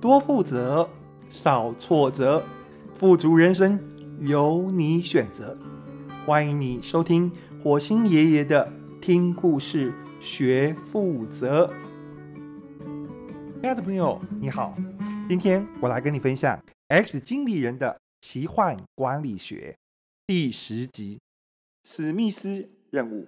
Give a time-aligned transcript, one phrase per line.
[0.00, 0.88] 多负责，
[1.28, 2.40] 少挫折，
[2.94, 3.76] 富足人生
[4.20, 5.58] 由你选择。
[6.24, 7.32] 欢迎你收听
[7.64, 8.70] 火星爷爷的
[9.02, 11.68] 听故事学负责。
[13.60, 14.72] 亲爱的朋友，你好，
[15.28, 19.76] 今天我来跟你分享《X 经理人的奇幻管理学》
[20.28, 21.18] 第十集：
[21.82, 23.26] 史密斯任务。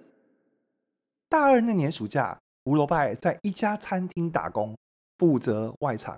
[1.27, 4.73] 大二那年暑假，胡罗拜在一家餐厅打工，
[5.17, 6.17] 负责外场。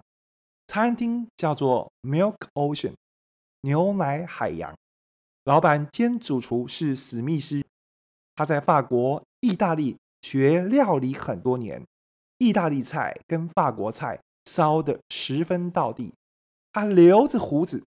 [0.67, 2.93] 餐厅叫做 Milk Ocean，
[3.61, 4.73] 牛奶海洋。
[5.43, 7.63] 老板兼主厨是史密斯，
[8.35, 11.85] 他在法国、意大利学料理很多年，
[12.37, 16.13] 意大利菜跟法国菜烧得十分道地。
[16.71, 17.83] 他留着胡子，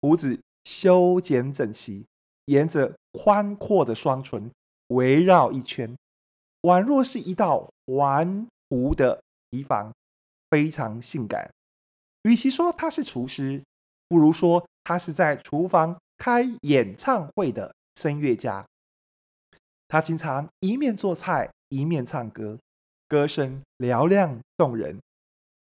[0.00, 2.04] 胡子修剪整齐，
[2.46, 4.50] 沿着宽阔的双唇
[4.88, 5.94] 围绕一圈。
[6.62, 9.92] 宛若是一道环弧的堤防，
[10.48, 11.48] 非常性感。
[12.24, 13.62] 与其说他是厨师，
[14.06, 18.66] 不如说他是在厨房开演唱会的声乐家。
[19.88, 22.58] 他经常一面做菜一面唱歌，
[23.08, 24.98] 歌声嘹亮动人。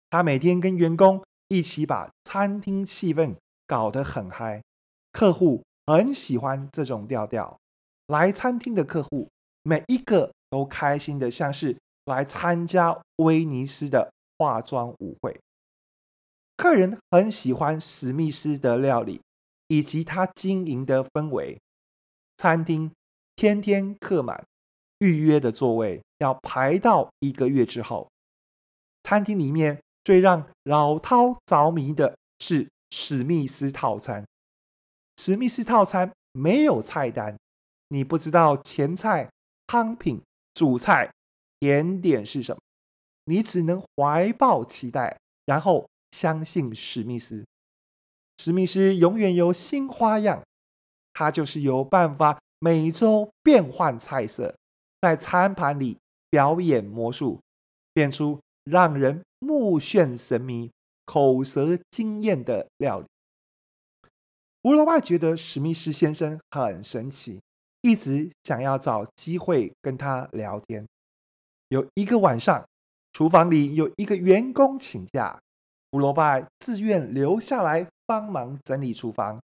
[0.09, 3.35] 他每天跟员工一起把餐厅气氛
[3.67, 4.63] 搞得很嗨，
[5.11, 7.59] 客户很喜欢这种调调。
[8.07, 9.29] 来餐厅的客户
[9.63, 10.31] 每一个。
[10.51, 15.39] 都开心的像是来参加威尼斯的化妆舞会。
[16.61, 19.19] 客人很喜欢史密斯的料理
[19.67, 21.59] 以及他经营的氛围。
[22.37, 22.91] 餐厅
[23.35, 24.45] 天天客满，
[24.99, 28.07] 预约的座位要排到一个月之后。
[29.01, 34.23] 餐厅里面最让老饕着迷的是史密斯套餐。
[35.17, 37.35] 史密斯套餐没有菜单，
[37.87, 39.27] 你不知道前菜、
[39.65, 40.21] 汤品。
[40.53, 41.11] 主菜、
[41.59, 42.61] 甜点是什么？
[43.23, 47.45] 你只能怀抱期待，然后相信史密斯。
[48.37, 50.43] 史密斯永远有新花样，
[51.13, 54.55] 他就是有办法每周变换菜色，
[55.01, 55.97] 在餐盘里
[56.29, 57.39] 表演魔术，
[57.93, 60.71] 变出让人目眩神迷、
[61.05, 63.05] 口舌惊艳的料理。
[64.63, 67.39] 胡罗拜觉得史密斯先生很神奇。
[67.83, 70.85] 一直想要找机会跟他聊天。
[71.69, 72.63] 有一个晚上，
[73.11, 75.41] 厨房里有一个员工请假，
[75.91, 79.39] 胡罗拜自愿留下来帮忙整理厨房。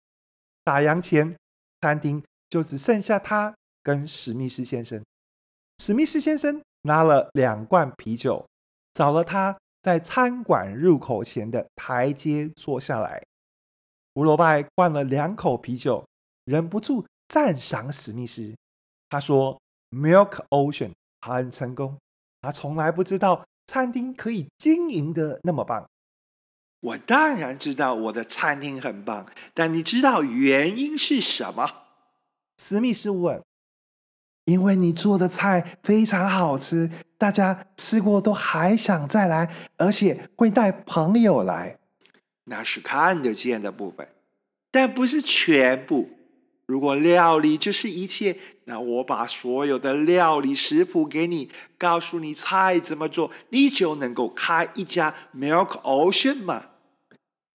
[0.65, 1.37] 打烊前，
[1.81, 5.03] 餐厅就只剩下他跟史密斯先生。
[5.79, 8.45] 史密斯先生拿了两罐啤酒，
[8.95, 13.23] 找了他在餐馆入口前的台阶坐下来。
[14.15, 16.05] 胡罗拜灌了两口啤酒，
[16.45, 17.07] 忍不住。
[17.29, 18.55] 赞赏史密斯，
[19.09, 20.93] 他说：“Milk Ocean
[21.23, 21.97] 很成功，
[22.43, 25.89] 他从来不知道餐厅可以经营的那么棒。”
[26.83, 31.71] 我当然知道我的餐厅很棒，但你知道原因是什么？
[32.59, 33.41] 史密斯问。
[34.47, 41.79] “因为你做的菜非常好吃，大家吃过都还想再来，而且会带朋友来。”
[42.45, 44.09] 那是看得见的部分，
[44.73, 46.11] 但不是全部。
[46.67, 51.49] 如果料理就是一切，那我把所有的料理食谱给你，
[51.79, 56.65] 告诉你菜怎么做，你就能够开一家 Milk Ocean 吗？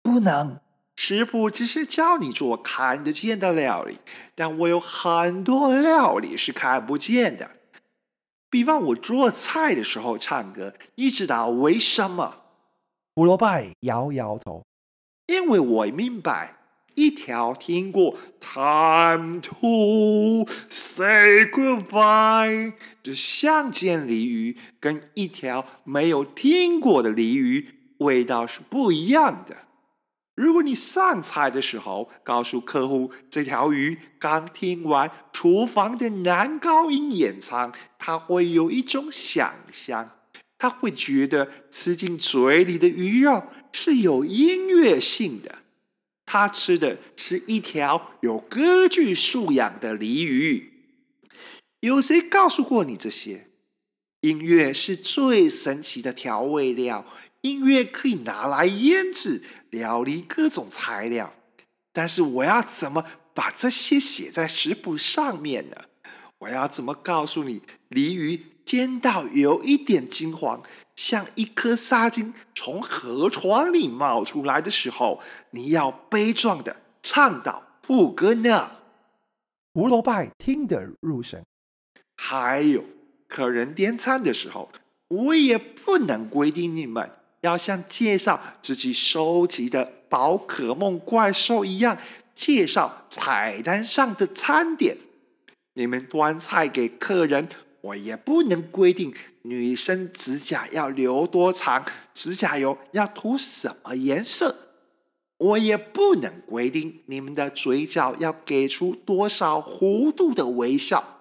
[0.03, 0.59] 不能，
[0.95, 3.97] 师傅只是教你做看得见的料理，
[4.35, 7.49] 但我有很多料理是看不见的。
[8.49, 12.41] 比方我做菜的时候唱歌，你知道为什么？
[13.15, 13.47] 胡萝卜
[13.79, 14.63] 摇摇头，
[15.25, 16.57] 因为我明白。
[16.95, 29.57] 一条听过 “time to say goodbye” 的乡间鲤鱼，跟一条没有听过的鲤鱼，味道是不一样的。
[30.35, 40.09] 如果你上菜的时候告诉客户这条鱼刚听完厨房的男高音演唱，他会有一种想象，
[40.57, 45.59] 他会觉得吃进嘴里的鱼肉是有音乐性的。
[46.25, 50.71] 他吃的是一条有歌剧素养的鲤鱼。
[51.81, 53.49] 有谁告诉过你这些？
[54.23, 57.05] 音乐是最神奇的调味料，
[57.41, 61.33] 音乐可以拿来腌制料理各种材料。
[61.91, 63.03] 但是我要怎么
[63.33, 65.75] 把这些写在食谱上面呢？
[66.37, 70.63] 我要怎么告诉你，鲤鱼煎到有一点金黄？
[70.95, 75.21] 像一颗沙金从河床里冒出来的时候，
[75.51, 78.71] 你要悲壮的唱到副歌呢。
[79.73, 81.43] 胡罗拜听得入神。
[82.15, 82.85] 还有，
[83.33, 84.69] 客人点餐的时候，
[85.07, 87.09] 我也不能规定你们
[87.41, 91.97] 要像介绍自己收集的宝可梦怪兽一样，
[92.35, 94.95] 介绍菜单上的餐点。
[95.73, 97.49] 你们端菜给客人，
[97.81, 101.83] 我也不能规定女生指甲要留多长，
[102.13, 104.55] 指甲油要涂什么颜色。
[105.37, 111.12] 我也不能规定你们的嘴角要给出多少弧度的微笑。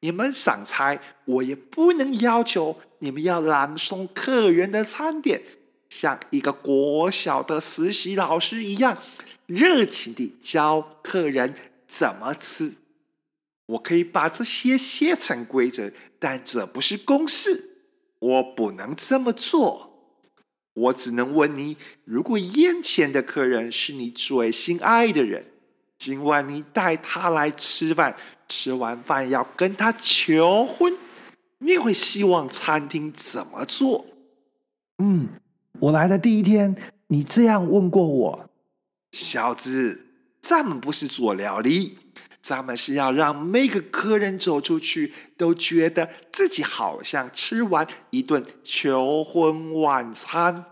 [0.00, 5.42] 你们上菜，我也不能要求你们要朗诵客人的餐点，
[5.88, 8.96] 像一个国小的实习老师一样，
[9.46, 11.54] 热情地教客人
[11.86, 12.72] 怎么吃。
[13.66, 17.70] 我可以把这些写成规则，但这不是公式，
[18.18, 19.84] 我不能这么做。
[20.74, 25.44] 我只能问你：如果眼前的客人是你最心爱的人，
[25.98, 28.16] 今晚你带他来吃饭，
[28.48, 30.96] 吃完饭要跟他求婚，
[31.58, 34.06] 你会希望餐厅怎么做？
[34.98, 35.28] 嗯，
[35.78, 36.74] 我来的第一天，
[37.08, 38.50] 你这样问过我，
[39.12, 40.06] 小子，
[40.42, 41.98] 咱们不是做料理，
[42.40, 50.64] 咱们是要让每个客人走出去都觉得自己好像吃完一顿求婚晚餐。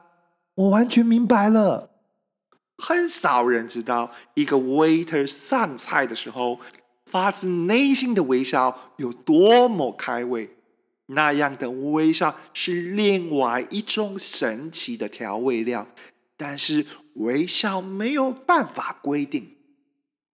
[0.55, 1.91] 我完全明白了。
[2.79, 6.59] 很少人知道，一个 waiter 上菜的时候，
[7.07, 10.51] 发自内心的微笑有多么开胃。
[11.07, 15.87] 那样的微笑是另外一种神奇的调味料，
[16.37, 19.57] 但是微笑没有办法规定。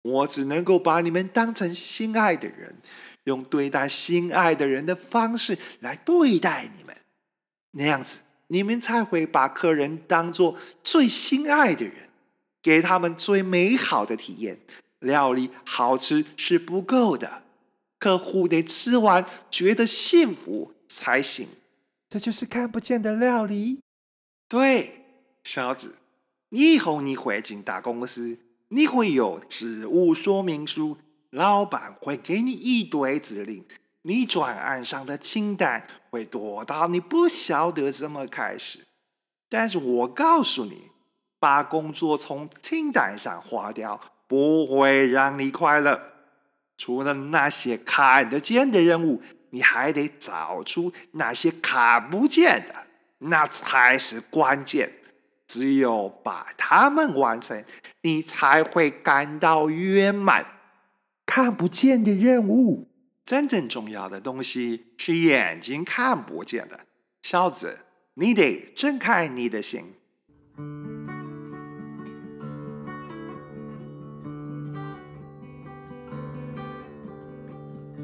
[0.02, 2.76] 我只能够把你们当成心爱的人，
[3.24, 6.96] 用对待心爱的人的方式来对待你们，
[7.72, 11.94] 那样子你们才会把客人当做最心爱的人。
[12.62, 14.58] 给他们最美好的体验。
[15.00, 17.42] 料理好吃是不够的，
[17.98, 21.48] 客户得吃完觉得幸福才行。
[22.08, 23.80] 这就是看不见的料理。
[24.48, 25.04] 对，
[25.44, 25.96] 小子，
[26.50, 28.38] 以后你会进大公司，
[28.68, 30.96] 你会有职务说明书，
[31.30, 33.64] 老板会给你一堆指令，
[34.02, 38.86] 你转案上的清单会多到你不晓得怎么开始。
[39.48, 40.90] 但是我告诉你。
[41.42, 43.98] 把工作从清单上划掉，
[44.30, 46.00] 不会让你快乐。
[46.78, 52.86] 除了那些看得见的任务，你还得找出那些看不见的，
[53.18, 54.92] 那才是关键。
[55.48, 57.64] 只有把它们完成，
[58.02, 60.46] 你才会感到圆满。
[61.26, 62.88] 看不见的任务，
[63.24, 66.78] 真正重要的东西是眼睛看不见的。
[67.22, 67.80] 小子，
[68.14, 69.92] 你得睁开你的心。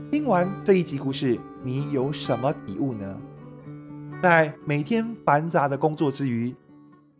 [0.08, 3.20] 听完这一集故事，你有什么体悟呢？
[4.22, 6.54] 在每天繁杂的工作之余，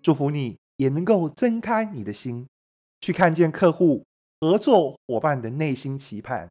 [0.00, 2.46] 祝福你也能够睁开你的心，
[3.00, 4.04] 去看见客户、
[4.40, 6.48] 合作伙伴的内心期盼，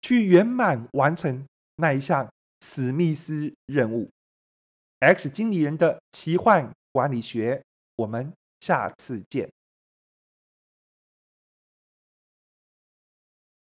[0.00, 1.44] 去圆满完成
[1.76, 2.26] 那一项
[2.64, 4.08] 史密斯任务。
[5.00, 7.62] X 经理人的奇幻管理学，
[7.96, 9.50] 我们下次见。